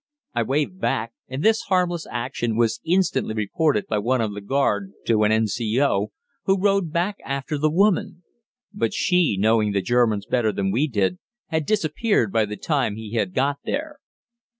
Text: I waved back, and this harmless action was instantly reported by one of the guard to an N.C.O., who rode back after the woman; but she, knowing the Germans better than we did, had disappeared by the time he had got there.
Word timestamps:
I 0.33 0.41
waved 0.41 0.79
back, 0.79 1.13
and 1.27 1.43
this 1.43 1.61
harmless 1.69 2.07
action 2.09 2.57
was 2.57 2.79
instantly 2.83 3.35
reported 3.35 3.85
by 3.85 3.99
one 3.99 4.19
of 4.19 4.33
the 4.33 4.41
guard 4.41 4.93
to 5.05 5.21
an 5.23 5.31
N.C.O., 5.31 6.11
who 6.45 6.59
rode 6.59 6.91
back 6.91 7.17
after 7.23 7.55
the 7.55 7.69
woman; 7.69 8.23
but 8.73 8.95
she, 8.95 9.37
knowing 9.39 9.73
the 9.73 9.81
Germans 9.83 10.25
better 10.25 10.51
than 10.51 10.71
we 10.71 10.87
did, 10.87 11.19
had 11.49 11.67
disappeared 11.67 12.33
by 12.33 12.45
the 12.45 12.57
time 12.57 12.95
he 12.95 13.13
had 13.13 13.35
got 13.35 13.59
there. 13.63 13.99